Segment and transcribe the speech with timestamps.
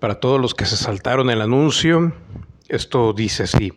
[0.00, 2.12] Para todos los que se saltaron el anuncio,
[2.68, 3.72] esto dice así.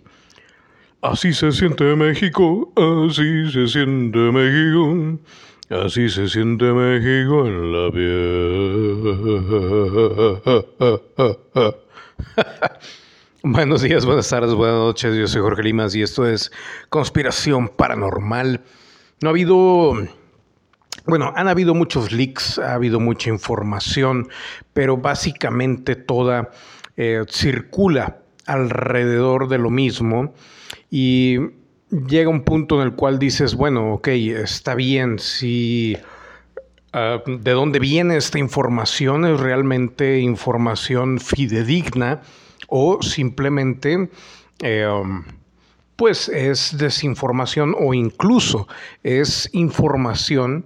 [1.01, 5.19] Así se siente México, así se siente México,
[5.69, 8.21] así se siente México en la piel.
[13.43, 15.15] Buenos días, buenas tardes, buenas noches.
[15.15, 16.51] Yo soy Jorge Limas y esto es
[16.89, 18.61] Conspiración Paranormal.
[19.21, 19.95] No ha habido
[21.05, 24.29] bueno, han habido muchos leaks, ha habido mucha información,
[24.73, 26.51] pero básicamente toda
[26.97, 30.33] eh, circula alrededor de lo mismo
[30.89, 31.37] y
[31.89, 35.97] llega un punto en el cual dices, bueno, ok, está bien, si
[36.93, 42.21] ah, de dónde viene esta información es realmente información fidedigna
[42.67, 44.09] o simplemente...
[44.59, 44.87] Eh,
[46.01, 48.67] pues es desinformación o incluso
[49.03, 50.65] es información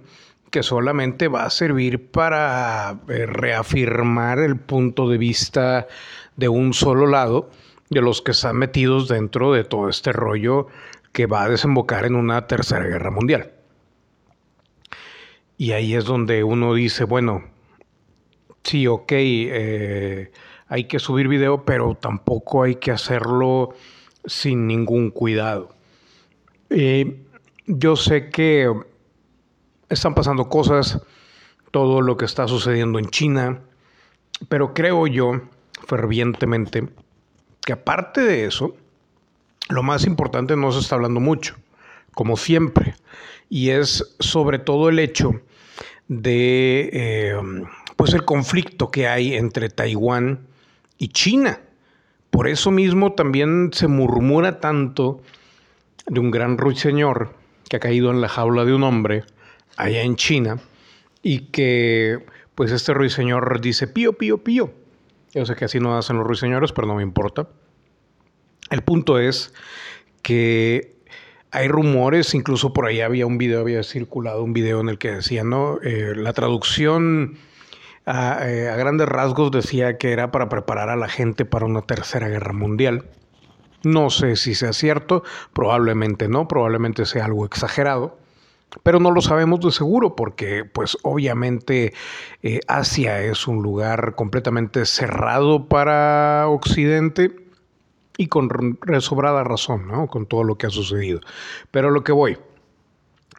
[0.56, 5.86] que solamente va a servir para eh, reafirmar el punto de vista
[6.36, 7.50] de un solo lado
[7.90, 10.68] de los que están metidos dentro de todo este rollo
[11.12, 13.52] que va a desembocar en una tercera guerra mundial.
[15.58, 17.44] Y ahí es donde uno dice, bueno,
[18.62, 20.32] sí, ok, eh,
[20.68, 23.74] hay que subir video, pero tampoco hay que hacerlo
[24.24, 25.74] sin ningún cuidado.
[26.70, 27.14] Eh,
[27.66, 28.72] yo sé que
[29.88, 31.00] están pasando cosas,
[31.70, 33.60] todo lo que está sucediendo en China,
[34.48, 35.42] pero creo yo
[35.86, 36.88] fervientemente
[37.64, 38.76] que aparte de eso,
[39.68, 41.56] lo más importante no se está hablando mucho,
[42.14, 42.94] como siempre,
[43.48, 45.40] y es sobre todo el hecho
[46.08, 47.36] de eh,
[47.96, 50.46] pues el conflicto que hay entre Taiwán
[50.98, 51.60] y China.
[52.30, 55.22] Por eso mismo también se murmura tanto
[56.06, 57.34] de un gran ruiseñor
[57.68, 59.24] que ha caído en la jaula de un hombre
[59.76, 60.58] allá en China
[61.22, 62.24] y que
[62.54, 64.72] pues este ruiseñor dice pío, pío, pío.
[65.32, 67.48] Yo sé que así no hacen los ruiseñores, pero no me importa.
[68.70, 69.52] El punto es
[70.22, 70.96] que
[71.50, 75.10] hay rumores, incluso por ahí había un video, había circulado un video en el que
[75.10, 75.78] decía, ¿no?
[75.82, 77.38] Eh, la traducción
[78.06, 82.28] eh, a, grandes rasgos decía que era para preparar a la gente para una tercera
[82.28, 83.04] guerra mundial.
[83.84, 85.22] No sé si sea cierto,
[85.52, 88.18] probablemente no, probablemente sea algo exagerado
[88.82, 91.94] pero no lo sabemos de seguro porque pues obviamente
[92.42, 97.34] eh, Asia es un lugar completamente cerrado para Occidente
[98.18, 100.06] y con resobrada razón, ¿no?
[100.06, 101.20] Con todo lo que ha sucedido.
[101.70, 102.38] Pero lo que voy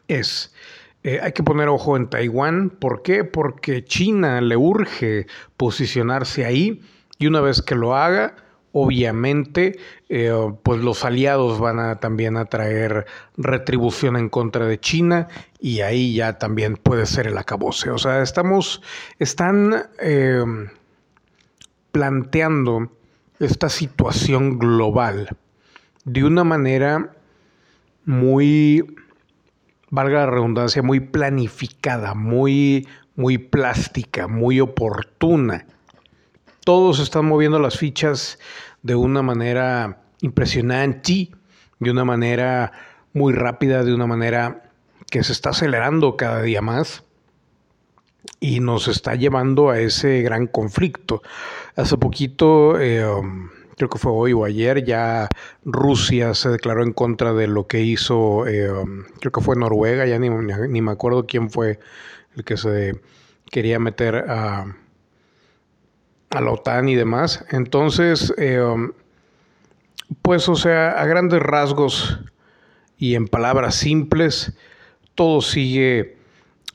[0.06, 0.54] es,
[1.02, 2.70] eh, hay que poner ojo en Taiwán.
[2.70, 3.24] ¿Por qué?
[3.24, 6.80] Porque China le urge posicionarse ahí
[7.18, 8.36] y una vez que lo haga,
[8.72, 13.06] obviamente eh, pues los aliados van a también a traer
[13.36, 15.28] retribución en contra de China
[15.60, 17.90] y ahí ya también puede ser el acabose.
[17.90, 18.82] O sea, estamos,
[19.18, 20.44] están eh,
[21.92, 22.92] planteando
[23.40, 25.36] esta situación global
[26.04, 27.12] de una manera
[28.04, 28.96] muy,
[29.90, 35.66] valga la redundancia, muy planificada, muy, muy plástica, muy oportuna
[36.68, 38.38] todos están moviendo las fichas
[38.82, 41.30] de una manera impresionante,
[41.78, 42.72] de una manera
[43.14, 44.70] muy rápida, de una manera
[45.10, 47.04] que se está acelerando cada día más
[48.38, 51.22] y nos está llevando a ese gran conflicto.
[51.74, 55.30] Hace poquito, eh, um, creo que fue hoy o ayer, ya
[55.64, 60.04] Rusia se declaró en contra de lo que hizo, eh, um, creo que fue Noruega,
[60.04, 61.78] ya ni, ni, me acuerdo quién fue
[62.36, 63.00] el que se
[63.50, 64.76] quería meter a
[66.30, 67.44] a la OTAN y demás.
[67.50, 68.92] Entonces, eh, um,
[70.22, 72.20] pues o sea, a grandes rasgos
[72.96, 74.56] y en palabras simples,
[75.14, 76.16] todo sigue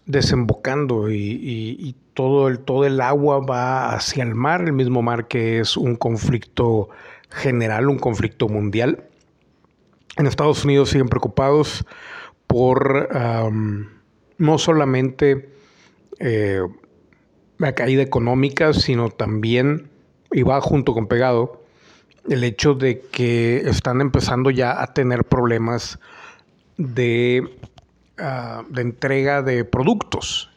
[0.06, 5.60] desembocando y, todo, el, todo el agua va hacia el mar, el mismo mar que
[5.60, 6.90] es un conflicto
[7.30, 9.06] general, un conflicto mundial.
[10.18, 11.86] En Estados Unidos siguen preocupados
[12.46, 13.88] por um,
[14.38, 15.50] no solamente
[16.20, 16.62] eh,
[17.58, 19.90] la caída económica, sino también,
[20.32, 21.64] y va junto con pegado,
[22.30, 26.00] el hecho de que están empezando ya a tener problemas
[26.78, 27.58] de,
[28.18, 30.50] ah, de entrega de productos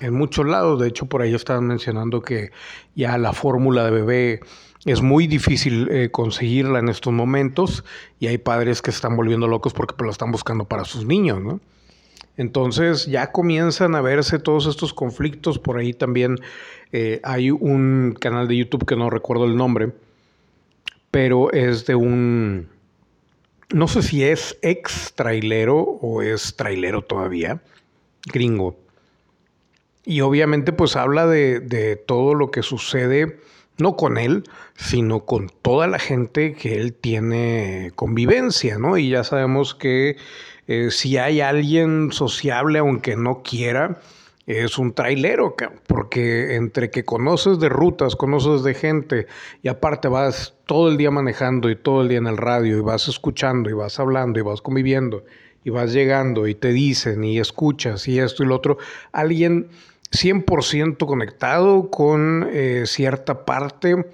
[0.00, 0.80] en muchos lados.
[0.80, 2.50] De hecho, por ahí estaban mencionando que
[2.94, 4.40] ya la fórmula de bebé
[4.84, 7.84] es muy difícil eh, conseguirla en estos momentos
[8.18, 11.60] y hay padres que están volviendo locos porque lo están buscando para sus niños, ¿no?
[12.36, 15.58] Entonces ya comienzan a verse todos estos conflictos.
[15.58, 16.38] Por ahí también
[16.92, 19.92] eh, hay un canal de YouTube que no recuerdo el nombre,
[21.10, 22.68] pero es de un,
[23.72, 27.60] no sé si es ex trailero o es trailero todavía,
[28.26, 28.76] gringo.
[30.04, 33.38] Y obviamente pues habla de, de todo lo que sucede
[33.78, 34.44] no con él,
[34.76, 38.98] sino con toda la gente que él tiene convivencia, ¿no?
[38.98, 40.16] Y ya sabemos que
[40.66, 44.00] eh, si hay alguien sociable, aunque no quiera,
[44.46, 45.54] es un trailero,
[45.86, 49.26] porque entre que conoces de rutas, conoces de gente
[49.62, 52.80] y aparte vas todo el día manejando y todo el día en el radio y
[52.80, 55.24] vas escuchando y vas hablando y vas conviviendo
[55.64, 58.78] y vas llegando y te dicen y escuchas y esto y lo otro,
[59.12, 59.68] alguien
[60.10, 64.04] 100% conectado con eh, cierta parte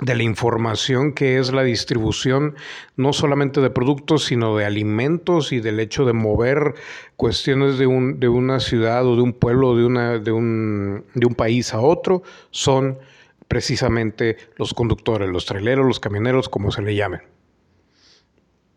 [0.00, 2.54] de la información que es la distribución
[2.96, 6.74] no solamente de productos, sino de alimentos y del hecho de mover
[7.16, 11.26] cuestiones de, un, de una ciudad o de un pueblo de, una, de, un, de
[11.26, 12.98] un país a otro, son
[13.48, 17.22] precisamente los conductores, los traileros, los camioneros, como se le llamen.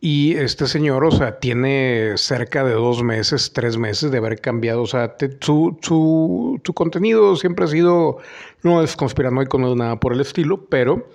[0.01, 4.81] Y este señor, o sea, tiene cerca de dos meses, tres meses de haber cambiado.
[4.83, 8.17] O sea, su, su, contenido siempre ha sido,
[8.63, 11.09] no es conspiranoico, no es nada por el estilo, pero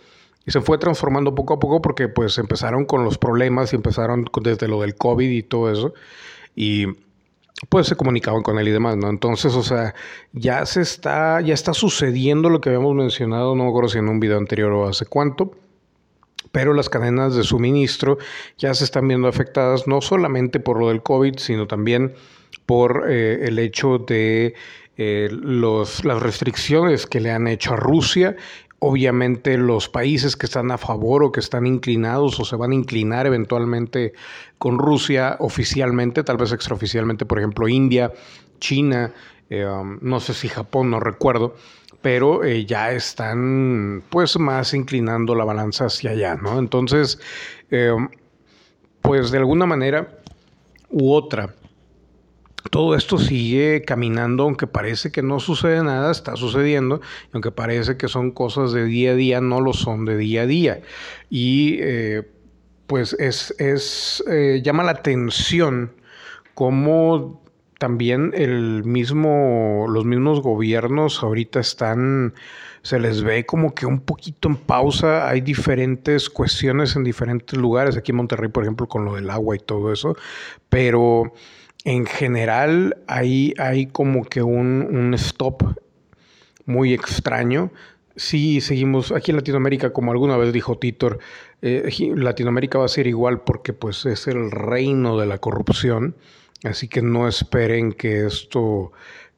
[0.46, 4.68] se fue transformando poco a poco porque pues empezaron con los problemas y empezaron desde
[4.68, 5.94] lo del COVID y todo eso.
[6.54, 6.86] Y
[7.70, 9.08] pues se comunicaban con él y demás, ¿no?
[9.08, 9.94] Entonces, o sea,
[10.32, 14.08] ya se está, ya está sucediendo lo que habíamos mencionado, no me acuerdo si en
[14.08, 15.52] un video anterior o hace cuánto
[16.54, 18.16] pero las cadenas de suministro
[18.58, 22.14] ya se están viendo afectadas no solamente por lo del COVID, sino también
[22.64, 24.54] por eh, el hecho de
[24.96, 28.36] eh, los, las restricciones que le han hecho a Rusia.
[28.78, 32.76] Obviamente los países que están a favor o que están inclinados o se van a
[32.76, 34.12] inclinar eventualmente
[34.58, 38.12] con Rusia oficialmente, tal vez extraoficialmente, por ejemplo India,
[38.60, 39.12] China,
[39.50, 41.56] eh, um, no sé si Japón, no recuerdo,
[42.04, 46.58] pero eh, ya están pues más inclinando la balanza hacia allá, ¿no?
[46.58, 47.18] Entonces,
[47.70, 47.96] eh,
[49.00, 50.18] pues de alguna manera
[50.90, 51.54] u otra,
[52.70, 57.00] todo esto sigue caminando, aunque parece que no sucede nada, está sucediendo,
[57.32, 60.46] aunque parece que son cosas de día a día, no lo son de día a
[60.46, 60.82] día.
[61.30, 62.30] Y eh,
[62.86, 64.22] pues es, es
[64.62, 65.90] llama la atención
[66.52, 67.42] cómo
[67.84, 72.32] también el mismo, los mismos gobiernos ahorita están,
[72.80, 77.98] se les ve como que un poquito en pausa, hay diferentes cuestiones en diferentes lugares,
[77.98, 80.16] aquí en Monterrey, por ejemplo, con lo del agua y todo eso,
[80.70, 81.34] pero
[81.84, 85.62] en general hay, hay como que un, un stop
[86.64, 87.70] muy extraño.
[88.16, 91.18] Sí, seguimos aquí en Latinoamérica, como alguna vez dijo Titor,
[91.60, 96.14] eh, Latinoamérica va a ser igual porque pues es el reino de la corrupción
[96.64, 98.92] Así que no esperen que esto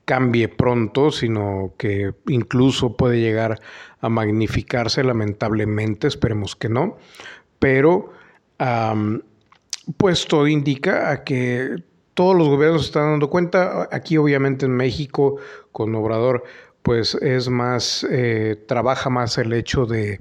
[0.04, 3.60] cambie pronto, sino que incluso puede llegar
[4.00, 6.96] a magnificarse lamentablemente, esperemos que no.
[7.58, 8.12] Pero
[9.96, 11.82] pues todo indica a que
[12.14, 13.88] todos los gobiernos se están dando cuenta.
[13.92, 15.36] Aquí obviamente en México
[15.72, 16.44] con Obrador
[16.82, 20.20] pues es más, eh, trabaja más el hecho de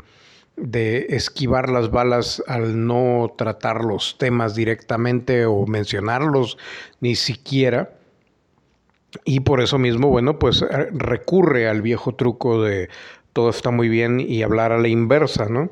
[0.58, 6.58] de esquivar las balas al no tratar los temas directamente o mencionarlos
[7.02, 7.92] ni siquiera.
[9.24, 12.90] Y por eso mismo, bueno, pues eh, recurre al viejo truco de
[13.34, 15.72] todo está muy bien y hablar a la inversa, ¿no?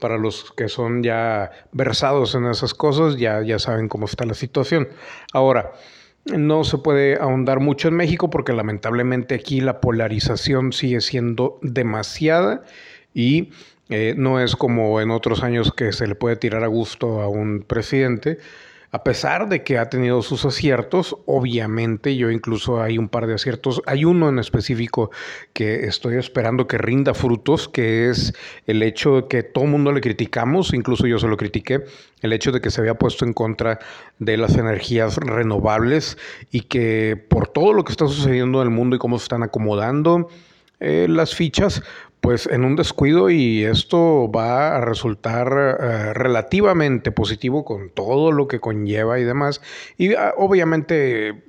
[0.00, 4.34] Para los que son ya versados en esas cosas, ya, ya saben cómo está la
[4.34, 4.88] situación.
[5.32, 5.72] Ahora,
[6.26, 12.62] no se puede ahondar mucho en México porque lamentablemente aquí la polarización sigue siendo demasiada
[13.12, 13.50] y
[13.88, 17.28] eh, no es como en otros años que se le puede tirar a gusto a
[17.28, 18.38] un presidente.
[18.94, 23.34] A pesar de que ha tenido sus aciertos, obviamente yo incluso hay un par de
[23.34, 23.82] aciertos.
[23.86, 25.10] Hay uno en específico
[25.52, 28.32] que estoy esperando que rinda frutos, que es
[28.68, 31.82] el hecho de que todo el mundo le criticamos, incluso yo se lo critiqué,
[32.22, 33.80] el hecho de que se había puesto en contra
[34.20, 36.16] de las energías renovables
[36.52, 39.42] y que por todo lo que está sucediendo en el mundo y cómo se están
[39.42, 40.28] acomodando
[40.84, 41.82] eh, las fichas,
[42.20, 45.48] pues en un descuido y esto va a resultar
[45.80, 49.60] eh, relativamente positivo con todo lo que conlleva y demás.
[49.98, 51.42] Y ah, obviamente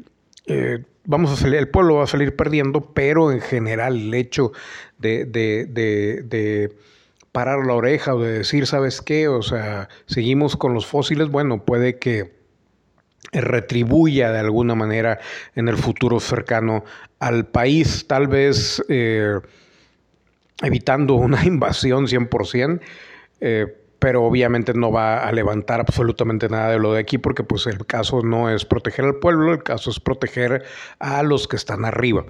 [0.47, 4.51] eh, vamos a salir, el pueblo va a salir perdiendo, pero en general el hecho
[4.97, 6.73] de, de, de, de
[7.31, 9.27] parar la oreja o de decir, ¿sabes qué?
[9.27, 12.33] O sea, seguimos con los fósiles, bueno, puede que
[13.41, 15.19] retribuya de alguna manera
[15.55, 16.83] en el futuro cercano
[17.19, 18.83] al país, tal vez...
[18.89, 19.39] Eh,
[20.61, 22.79] evitando una invasión 100%,
[23.41, 23.67] eh,
[23.99, 27.85] pero obviamente no va a levantar absolutamente nada de lo de aquí porque pues el
[27.85, 30.63] caso no es proteger al pueblo, el caso es proteger
[30.99, 32.25] a los que están arriba,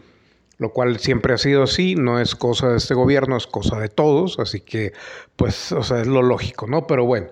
[0.58, 3.90] lo cual siempre ha sido así, no es cosa de este gobierno, es cosa de
[3.90, 4.94] todos, así que
[5.36, 6.88] pues, o sea, es lo lógico, ¿no?
[6.88, 7.28] Pero bueno,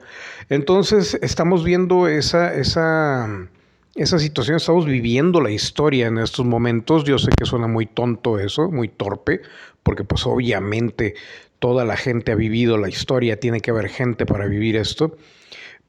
[0.49, 3.47] entonces estamos viendo esa, esa,
[3.95, 8.39] esa situación, estamos viviendo la historia en estos momentos, yo sé que suena muy tonto
[8.39, 9.41] eso, muy torpe,
[9.83, 11.13] porque pues obviamente
[11.59, 15.15] toda la gente ha vivido la historia, tiene que haber gente para vivir esto.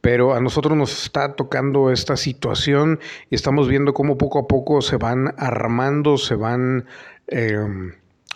[0.00, 4.82] Pero a nosotros nos está tocando esta situación y estamos viendo cómo poco a poco
[4.82, 6.84] se van armando, se van
[7.26, 7.94] em,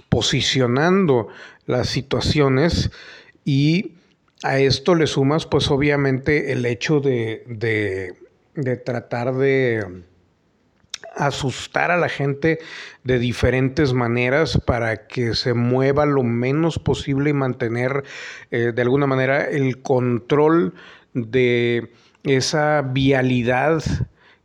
[0.09, 1.29] posicionando
[1.67, 2.91] las situaciones
[3.45, 3.93] y
[4.43, 8.15] a esto le sumas pues obviamente el hecho de, de
[8.85, 10.05] tratar de
[11.17, 12.59] asustar a la gente
[13.05, 18.05] de diferentes maneras para que se mueva lo menos posible y mantener
[18.51, 20.75] eh, de alguna manera el control
[21.15, 21.93] de
[22.25, 23.83] esa vialidad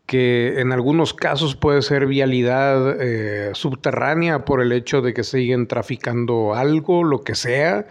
[0.05, 5.67] que en algunos casos puede ser vialidad eh, subterránea por el hecho de que siguen
[5.67, 7.87] traficando algo, lo que sea,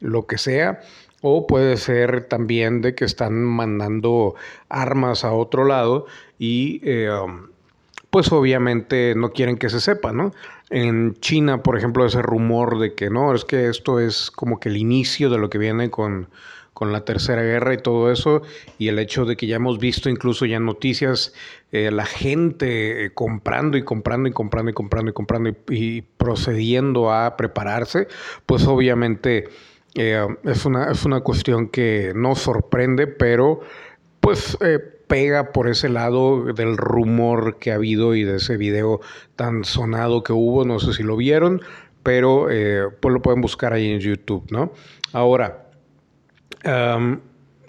[0.00, 0.80] lo que sea,
[1.26, 4.34] o puede ser también de que están mandando
[4.68, 6.04] armas a otro lado
[6.38, 7.46] y eh, um,
[8.10, 10.34] pues obviamente no quieren que se sepa, ¿no?
[10.68, 14.68] En China, por ejemplo, ese rumor de que no, es que esto es como que
[14.68, 16.28] el inicio de lo que viene con,
[16.82, 18.42] la Tercera Guerra y todo eso,
[18.76, 21.32] y el hecho de que ya hemos visto incluso ya noticias,
[21.72, 27.38] eh, la gente comprando y comprando y comprando y comprando y comprando y, procediendo a
[27.38, 28.08] prepararse,
[28.44, 29.48] pues obviamente
[29.94, 33.60] eh, es, una, es una cuestión que no sorprende, pero
[34.20, 39.00] pues eh, pega por ese lado del rumor que ha habido y de ese video
[39.36, 41.60] tan sonado que hubo, no sé si lo vieron,
[42.02, 44.72] pero eh, pues lo pueden buscar ahí en YouTube, ¿no?
[45.12, 45.60] Ahora,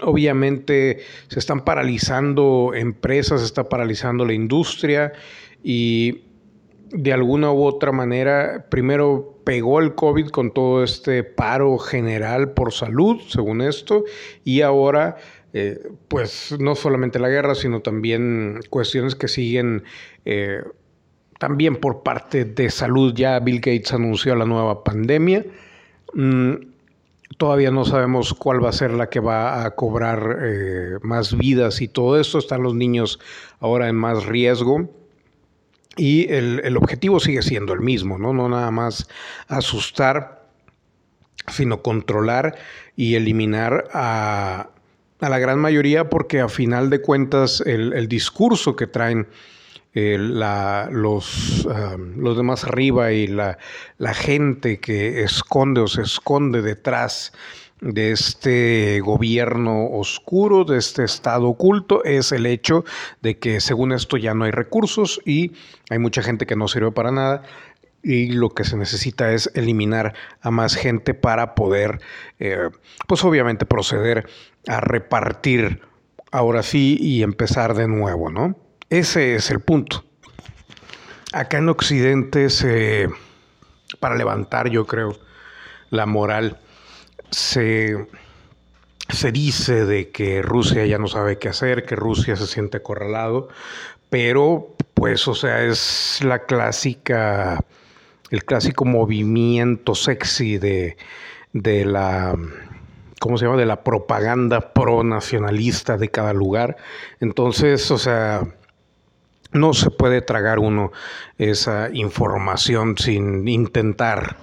[0.01, 5.12] obviamente se están paralizando empresas, se está paralizando la industria
[5.62, 6.24] y
[6.91, 12.74] de alguna u otra manera, primero pegó el COVID con todo este paro general por
[12.74, 14.04] salud, según esto,
[14.44, 15.16] y ahora
[15.54, 19.86] eh, pues no solamente la guerra, sino también cuestiones que siguen
[20.25, 20.62] eh,
[21.40, 23.14] también por parte de salud.
[23.16, 25.46] Ya Bill Gates anunció la nueva pandemia.
[26.14, 26.56] Mm,
[27.38, 31.82] todavía no sabemos cuál va a ser la que va a cobrar eh, más vidas
[31.82, 32.38] y todo eso.
[32.38, 33.20] Están los niños
[33.62, 34.90] ahora en más riesgo.
[35.98, 38.34] Y el, el, objetivo sigue siendo el mismo, ¿no?
[38.34, 39.08] No nada más
[39.48, 40.46] asustar,
[41.48, 42.58] sino controlar
[42.96, 44.70] y eliminar a,
[45.20, 49.28] a la gran mayoría porque a final de cuentas el, discurso que traen
[49.94, 51.68] eh, los,
[52.18, 53.58] los demás arriba y la,
[53.98, 57.32] la, gente que esconde o se esconde detrás
[57.86, 62.84] de este gobierno oscuro, de este estado oculto, es el hecho
[63.22, 65.54] de que según esto ya no hay recursos y
[65.92, 67.44] hay mucha gente que no sirve para nada
[68.01, 72.00] y lo que se necesita es eliminar a más gente para poder,
[72.39, 72.70] eh,
[73.08, 74.27] pues obviamente proceder
[74.68, 75.82] a repartir
[76.32, 78.58] ahora sí y empezar de nuevo, ¿no?
[78.89, 80.06] Ese es el punto.
[81.34, 83.10] Acá en Occidente se,
[84.00, 85.18] para levantar yo creo
[85.89, 86.60] la moral,
[87.36, 88.08] se,
[89.10, 93.50] se dice de que Rusia ya no sabe qué hacer, que Rusia se siente acorralado,
[94.10, 97.60] pero pues o sea, es la clásica
[98.32, 100.98] el clásico movimiento sexy de,
[101.51, 102.36] de la
[103.20, 103.58] ¿cómo se llama?
[103.58, 106.77] de la propaganda pro-nacionalista de cada lugar.
[107.20, 108.48] Entonces, o sea,
[109.51, 110.92] no se puede tragar uno
[111.38, 114.38] esa información sin intentar,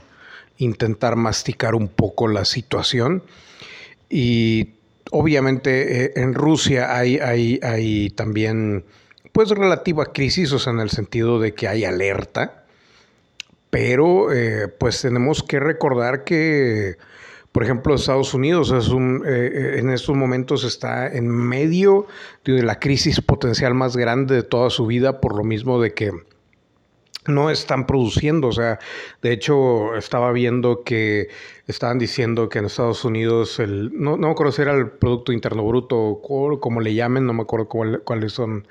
[0.59, 3.23] intentar masticar un poco la situación.
[4.09, 4.71] Y
[5.11, 8.85] obviamente eh, en Rusia hay, hay, también,
[9.33, 12.63] pues, relativa crisis, o sea, en el sentido de que hay alerta
[13.73, 16.99] pero eh, pues tenemos que recordar que,
[17.53, 22.07] por ejemplo, Estados Unidos es un, eh, en estos momentos está en medio
[22.45, 26.13] de la crisis potencial más grande de toda su vida, por lo mismo de que
[27.26, 28.49] no están produciendo.
[28.49, 28.79] O sea,
[29.23, 31.29] de hecho, estaba viendo que
[31.67, 35.33] estaban diciendo que en Estados Unidos, el, no, no me acuerdo si era el Producto
[35.33, 38.67] Interno Bruto o como le llamen, no me acuerdo cuáles son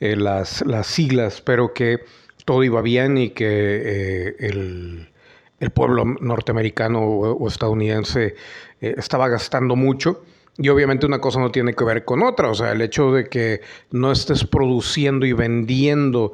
[0.00, 2.00] las, las siglas, pero que
[2.48, 8.36] todo iba bien y que eh, el, pueblo norteamericano o, estadounidense
[8.80, 10.22] eh, estaba gastando mucho.
[10.56, 13.28] Y obviamente una cosa no tiene que ver con otra, o sea, el hecho de
[13.28, 16.32] que no estés produciendo y vendiendo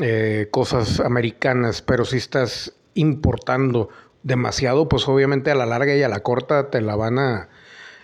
[0.00, 3.90] eh, cosas americanas, pero si estás importando
[4.22, 7.48] demasiado, pues obviamente a la larga y a la corta te la van a,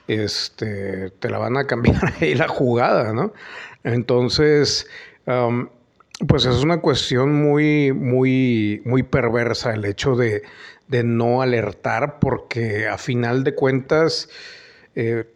[0.07, 3.33] este, te la van a cambiar ahí la jugada, ¿no?
[3.85, 4.87] Entonces,
[6.27, 10.43] pues es una cuestión muy, muy, muy perversa el hecho de,
[11.05, 14.29] no alertar, porque a final de cuentas,
[14.97, 15.33] eh,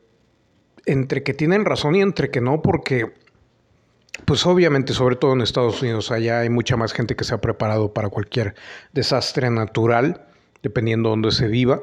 [0.85, 3.13] entre que tienen razón y entre que no, porque,
[4.27, 7.41] pues obviamente, sobre todo en Estados Unidos, allá hay mucha más gente que se ha
[7.41, 8.55] preparado para cualquier
[8.93, 10.27] desastre natural,
[10.63, 11.83] dependiendo de dónde se viva.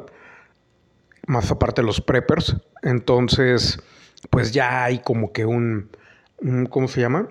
[1.27, 2.55] más aparte los preppers.
[2.81, 3.79] Entonces,
[4.29, 5.89] pues ya hay como que un,
[6.69, 7.29] ¿cómo se llama?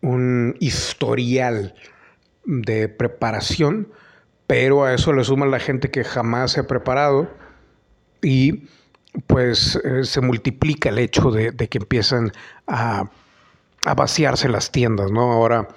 [0.00, 1.74] Un historial
[2.44, 3.88] de preparación,
[4.46, 7.30] pero a eso le suma la gente que jamás se ha preparado
[8.22, 8.68] y
[9.26, 12.32] pues eh, se multiplica el hecho de, que empiezan
[12.66, 13.10] a,
[13.84, 15.32] vaciarse las tiendas, ¿no?
[15.32, 15.68] Ahora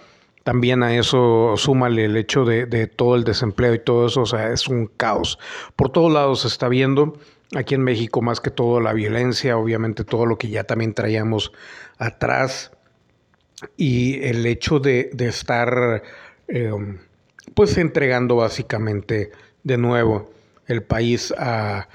[0.43, 4.25] también a eso súmale el hecho de, de, todo el desempleo y todo eso, o
[4.25, 5.39] sea, es un caos.
[5.75, 7.17] Por todos lados se está viendo,
[7.55, 11.51] aquí en México más que todo la violencia, obviamente todo lo que ya también traíamos
[11.97, 12.71] atrás
[13.77, 16.03] y el hecho de, estar
[16.47, 16.97] em,
[17.53, 19.31] pues entregando básicamente
[19.63, 20.29] de nuevo
[20.67, 21.87] el país a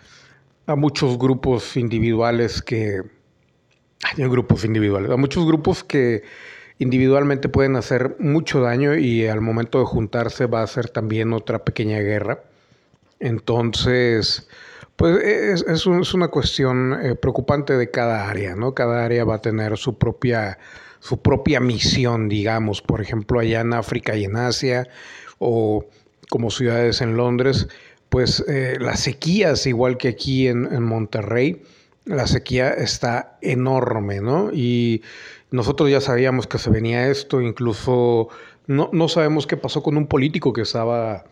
[0.68, 3.02] a muchos grupos individuales que...
[4.16, 6.22] Hay grupos individuales, a muchos grupos que
[6.78, 11.64] individualmente pueden hacer mucho daño y al momento de juntarse va a ser también otra
[11.64, 12.42] pequeña guerra.
[13.20, 14.48] Entonces,
[14.98, 18.74] pues es, una cuestión eh, preocupante de cada área, ¿no?
[18.74, 20.58] Cada área va a tener su propia,
[21.00, 22.82] su propia misión, digamos.
[22.82, 24.88] Por ejemplo, allá en África y en Asia,
[25.38, 25.86] o
[26.28, 27.68] como ciudades en Londres,
[28.08, 31.62] pues eh, las sequías, igual que aquí en, Monterrey,
[32.08, 34.50] la sequía está enorme, ¿no?
[34.52, 35.02] Y
[35.50, 38.28] nosotros ya sabíamos que se venía esto, incluso
[38.66, 41.24] no, no sabemos qué pasó con un político que estaba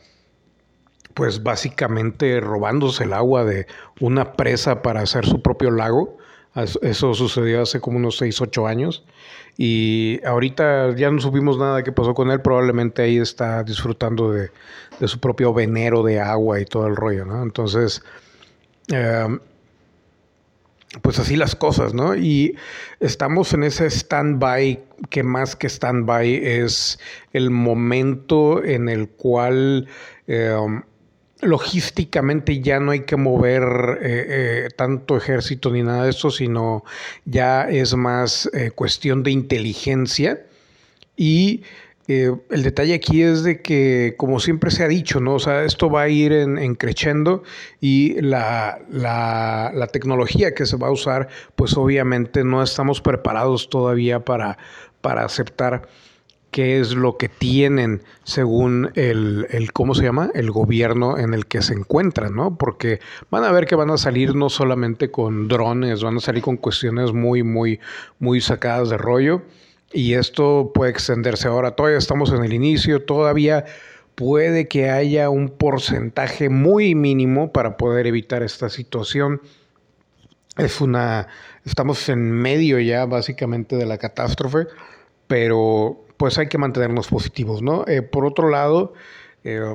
[1.14, 3.66] pues básicamente robándose el agua de
[4.00, 6.18] una presa para hacer su propio lago.
[6.82, 9.04] Eso sucedió hace como unos 6, 8 años.
[9.56, 12.42] Y ahorita ya no supimos nada de qué pasó con él.
[12.42, 14.50] Probablemente ahí está disfrutando de,
[15.06, 17.42] su propio venero de agua y todo el rollo, ¿no?
[17.42, 18.02] Entonces,
[18.88, 19.40] em,
[21.02, 22.16] pues así las cosas, ¿no?
[22.16, 22.56] Y
[23.00, 26.98] estamos en ese stand-by, que más que stand-by es
[27.32, 29.88] el momento en el cual...
[30.26, 30.82] Em,
[31.40, 33.62] logísticamente ya no hay que mover
[34.00, 36.84] eh, eh, tanto ejército ni nada de eso, sino
[37.24, 40.46] ya es más eh, cuestión de inteligencia.
[41.16, 41.62] Y
[42.08, 45.34] el detalle aquí es de que, como siempre se ha dicho, ¿no?
[45.34, 47.42] O sea, esto va a ir en, creciendo
[47.80, 54.24] y la, la, tecnología que se va a usar, pues obviamente no estamos preparados todavía
[54.24, 54.58] para,
[55.00, 55.88] para aceptar
[56.52, 60.30] qué es lo que tienen según el, el, ¿cómo se llama?
[60.34, 62.56] El gobierno en el que se encuentran, ¿no?
[62.56, 66.42] Porque van a ver que van a salir no solamente con drones, van a salir
[66.42, 67.80] con cuestiones muy, muy,
[68.20, 69.42] muy sacadas de rollo.
[69.92, 71.72] Y esto puede extenderse ahora.
[71.72, 73.64] Todavía estamos en el inicio, todavía
[74.14, 79.40] puede que haya un porcentaje muy mínimo para poder evitar esta situación.
[80.56, 81.28] Es una,
[81.64, 84.66] estamos en medio ya básicamente de la catástrofe,
[85.26, 87.84] pero pues hay que mantenernos positivos, ¿no?
[87.86, 88.94] Eh, por otro lado,
[89.44, 89.74] eh,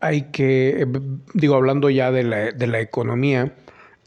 [0.00, 0.86] hay que, eh,
[1.34, 3.54] digo, hablando ya de la, economía,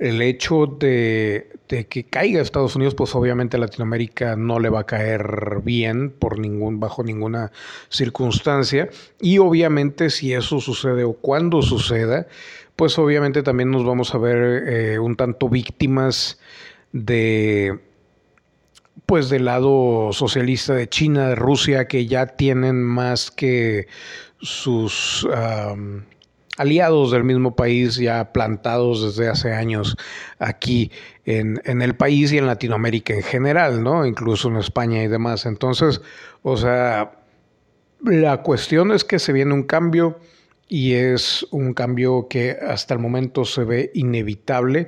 [0.02, 5.62] el hecho de, que caiga Estados Unidos, pues obviamente Latinoamérica no le va a caer
[5.64, 7.52] bien por ningún, bajo ninguna
[7.90, 8.90] circunstancia.
[9.22, 12.26] Y obviamente si eso sucede o cuando suceda,
[12.76, 16.40] pues obviamente también nos vamos a ver un tanto víctimas
[16.94, 17.80] de
[19.06, 23.88] pues del lado socialista de China, de Rusia, que ya tienen más que
[24.40, 25.28] sus
[26.62, 29.97] aliados del mismo país ya plantados desde hace años
[30.39, 30.91] aquí
[31.26, 34.06] en, en, el país y en Latinoamérica en general, ¿no?
[34.06, 35.45] Incluso en España y demás.
[35.45, 36.02] Entonces,
[36.43, 37.12] o sea,
[38.04, 40.19] la cuestión es que se viene un cambio
[40.67, 44.88] y es un cambio que hasta el momento se ve inevitable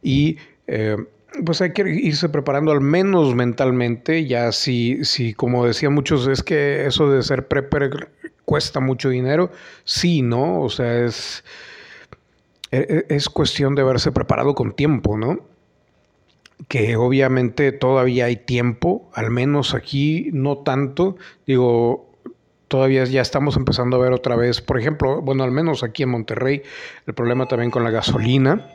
[0.00, 0.96] y eh,
[1.44, 6.42] pues hay que irse preparando al menos mentalmente, ya si, si como decían muchos, es
[6.42, 8.10] que eso de ser prepper
[8.56, 9.50] cuesta mucho dinero,
[9.84, 10.62] sí, ¿no?
[10.62, 11.44] O sea, es,
[12.70, 15.40] e, e, es cuestión de haberse preparado con tiempo, ¿no?
[16.68, 22.10] Que obviamente todavía hay tiempo, al menos aquí no tanto, digo,
[22.68, 26.08] todavía ya estamos empezando a ver otra vez, por ejemplo, bueno, al menos aquí en
[26.08, 26.62] Monterrey,
[27.06, 28.70] el problema también con la gasolina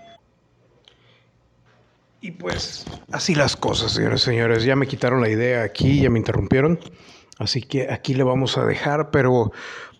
[2.22, 4.64] y pues así las cosas, señores y señores.
[4.64, 6.80] Ya me quitaron la idea aquí, ya me interrumpieron.
[7.42, 9.52] Así que aquí le vamos a dejar, pero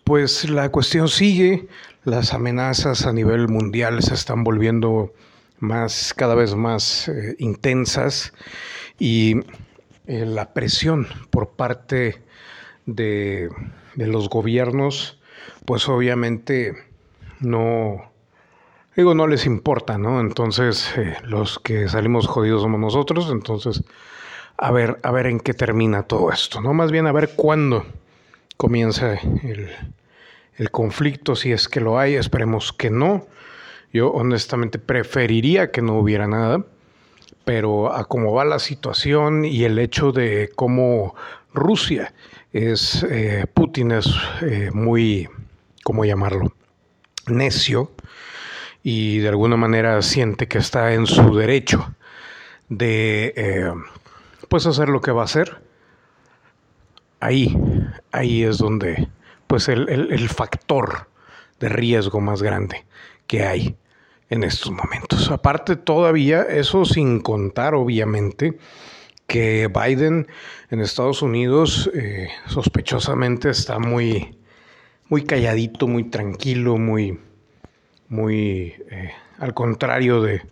[0.04, 1.66] pues la cuestión sigue.
[2.04, 5.12] Las amenazas a nivel mundial se están volviendo
[5.58, 8.32] más, cada vez más eh, intensas
[8.98, 9.40] y
[10.06, 12.22] eh, la presión por parte
[12.86, 13.48] de,
[13.94, 15.20] los gobiernos,
[15.64, 16.74] pues obviamente
[17.40, 18.10] no,
[18.96, 20.20] digo, no les importa, ¿no?
[20.20, 23.84] Entonces, eh, los que salimos jodidos somos nosotros, entonces,
[24.56, 26.72] a ver, a ver en qué termina todo esto, ¿no?
[26.74, 27.84] Más bien a ver cuándo
[28.56, 29.70] comienza el,
[30.56, 33.26] el conflicto, si es que lo hay, esperemos que no.
[33.92, 36.64] Yo honestamente preferiría que no hubiera nada,
[37.44, 41.14] pero a cómo va la situación y el hecho de cómo
[41.52, 42.14] Rusia
[42.52, 44.08] es, eh, Putin es
[44.42, 45.28] eh, muy,
[45.82, 46.52] ¿cómo llamarlo?
[47.26, 47.92] Necio
[48.82, 51.94] y de alguna manera siente que está en su derecho
[52.68, 53.72] de eh,
[54.52, 55.62] pues hacer lo que va a hacer.
[57.20, 57.56] Ahí,
[58.10, 59.08] ahí es donde
[59.46, 61.08] pues el, el factor
[61.58, 62.84] de riesgo más grande
[63.26, 63.76] que hay
[64.28, 65.30] en estos momentos.
[65.30, 68.58] Aparte todavía, eso sin contar obviamente
[69.26, 70.26] que Biden
[70.68, 74.36] en Estados Unidos eh, sospechosamente está muy,
[75.08, 77.18] muy calladito, muy tranquilo, muy,
[78.10, 80.42] muy eh, al contrario de,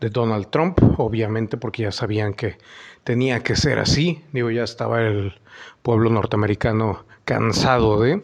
[0.00, 2.56] de, Donald Trump, obviamente porque ya sabían que
[3.04, 4.22] tenía que ser así.
[4.32, 5.38] Digo, ya estaba el
[5.82, 8.22] pueblo norteamericano cansado de,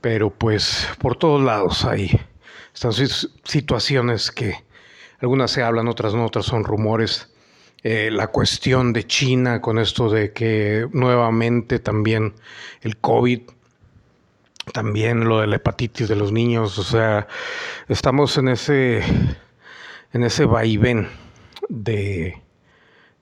[0.00, 2.20] pero pues por todos lados hay
[2.72, 4.54] están situaciones que
[5.20, 7.30] algunas se hablan, otras no, otras son rumores
[7.82, 12.34] eh, la cuestión de China con esto de que nuevamente también
[12.80, 13.42] el COVID,
[14.72, 17.28] también lo de la hepatitis de los niños, o sea,
[17.88, 19.02] estamos en ese,
[20.12, 21.08] en ese vaivén
[21.68, 22.42] de,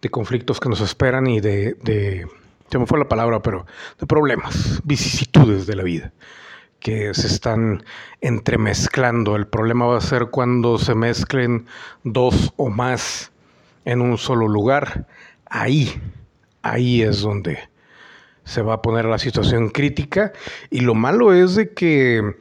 [0.04, 2.26] de conflictos que nos esperan y de, de,
[2.70, 3.66] se me fue la palabra, pero
[3.98, 6.12] de problemas, vicisitudes de la vida
[6.78, 7.82] que se están
[8.20, 9.34] entremezclando.
[9.36, 11.66] El problema va a ser cuando se mezclen
[12.02, 13.32] dos o más
[13.86, 15.06] en un solo lugar,
[15.46, 15.98] ahí,
[16.60, 17.58] ahí es donde
[18.44, 20.34] se va a poner la situación crítica.
[20.68, 22.34] Y lo malo es de que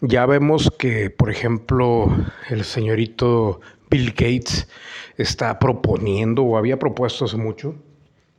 [0.00, 2.10] ya vemos que, por ejemplo,
[2.48, 4.68] el señorito Bill Gates
[5.16, 7.74] está proponiendo o había propuesto hace mucho,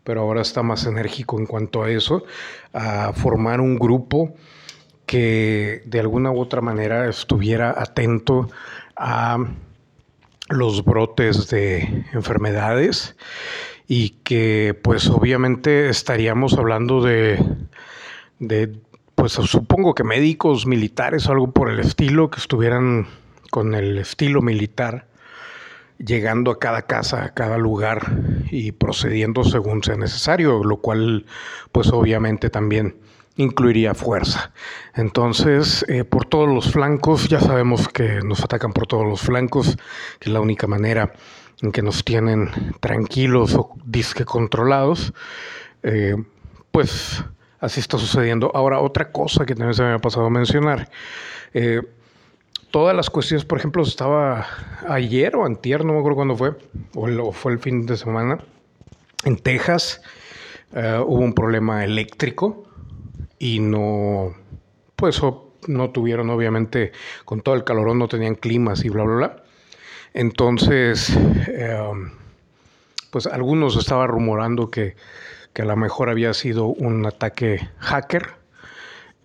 [0.04, 2.26] pero ahora está más enérgico en cuanto a eso,
[2.74, 4.34] a formar un grupo
[5.06, 8.50] que de alguna u otra manera estuviera atento
[8.96, 9.38] a
[10.50, 13.16] los brotes de enfermedades
[13.88, 17.44] y que pues obviamente estaríamos hablando de,
[18.40, 18.74] de
[19.16, 23.08] pues supongo que médicos, militares o algo por el estilo que estuvieran
[23.52, 25.08] con el estilo militar
[25.98, 28.02] llegando a cada casa, a cada lugar
[28.52, 31.26] y procediendo según sea necesario, lo cual
[31.72, 32.98] pues obviamente también
[33.36, 34.52] incluiría fuerza.
[34.96, 39.78] Entonces, eh, por todos los flancos, ya sabemos que nos atacan por todos los flancos,
[40.20, 41.14] que es la única manera
[41.62, 45.14] en que nos tienen tranquilos o disque controlados.
[45.82, 46.16] Eh,
[46.72, 47.24] pues
[47.60, 48.52] así está sucediendo.
[48.54, 50.90] Ahora, otra cosa que también se me ha pasado a mencionar.
[51.54, 51.82] Eh,
[52.74, 54.48] todas las cuestiones, por ejemplo, estaba
[54.90, 56.54] ayer o antier, no me acuerdo cuándo fue,
[56.96, 58.40] o, fue el fin de semana,
[59.26, 60.02] en Texas
[60.72, 62.64] hubo un problema eléctrico
[63.38, 64.34] y no,
[64.96, 65.22] pues
[65.68, 66.94] no tuvieron obviamente,
[67.26, 69.44] con todo el calorón no tenían climas y bla, bla, bla.
[70.16, 71.16] Entonces,
[71.48, 72.12] em,
[73.12, 74.96] pues algunos estaban rumorando que
[75.60, 78.43] a lo mejor había sido un ataque hacker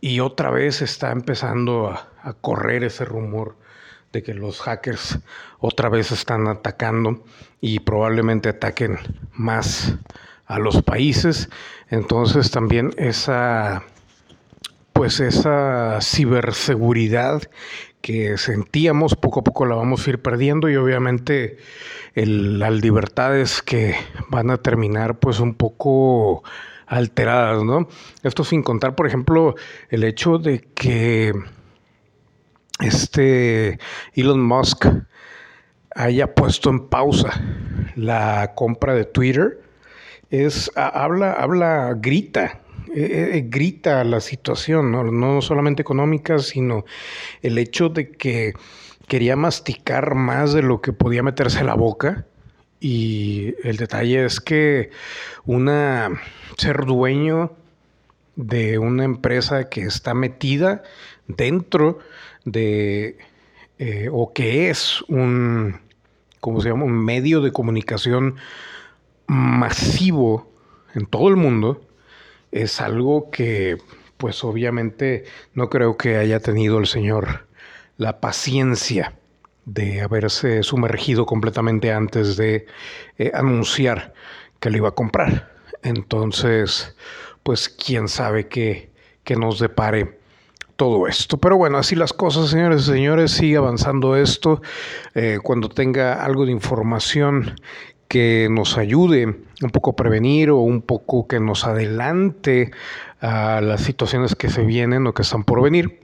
[0.00, 2.04] y otra vez está empezando a,
[2.40, 3.56] correr ese rumor
[4.12, 5.18] de que los hackers
[5.60, 7.24] otra vez están atacando
[7.62, 8.98] y probablemente ataquen
[9.32, 9.94] más
[10.44, 11.48] a los países.
[11.88, 13.82] Entonces también esa
[14.92, 17.42] pues esa ciberseguridad
[18.00, 21.58] que sentíamos poco a poco la vamos a ir perdiendo y obviamente
[22.14, 23.94] las libertades que
[24.28, 26.42] van a terminar pues un poco
[26.88, 27.88] alteradas, ¿no?
[28.22, 29.54] Esto sin contar, por ejemplo,
[29.90, 31.32] el hecho de que
[32.80, 33.78] este
[34.14, 34.86] Elon Musk
[35.94, 37.40] haya puesto en pausa
[37.96, 39.60] la compra de Twitter
[40.30, 42.60] es habla habla grita
[42.94, 45.04] eh, eh, grita la situación, ¿no?
[45.04, 46.84] no solamente económica, sino
[47.42, 48.54] el hecho de que
[49.08, 52.27] quería masticar más de lo que podía meterse a la boca.
[52.80, 54.90] Y el detalle es que
[55.44, 56.10] una
[56.56, 57.52] ser dueño
[58.36, 60.82] de una empresa que está metida
[61.26, 61.98] dentro
[62.44, 63.18] de
[63.78, 65.80] eh, o que es un
[66.40, 66.84] ¿cómo se llama?
[66.84, 68.36] un medio de comunicación
[69.26, 70.50] masivo
[70.94, 71.82] en todo el mundo
[72.52, 73.78] es algo que
[74.16, 77.46] pues obviamente no creo que haya tenido el Señor
[77.96, 79.14] la paciencia
[79.68, 82.66] de haberse sumergido completamente antes de
[83.18, 84.14] eh, anunciar
[84.60, 85.52] que lo iba a comprar.
[85.82, 86.96] Entonces,
[87.42, 88.90] pues quién sabe qué,
[89.36, 90.18] nos depare
[90.76, 91.36] todo esto.
[91.36, 94.62] Pero bueno, así las cosas, señores y señores, sigue avanzando esto.
[95.14, 97.56] Eh, cuando tenga algo de información
[98.08, 102.70] que nos ayude un poco a prevenir o un poco que nos adelante
[103.20, 106.00] a las situaciones que se vienen o que están por venir,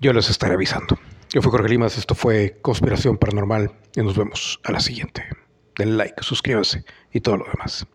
[0.00, 0.98] yo les estaré avisando.
[1.30, 5.24] Yo fui Jorge Limas, esto fue Conspiración Paranormal y nos vemos a la siguiente.
[5.76, 7.86] Den like, suscríbanse y todo lo demás.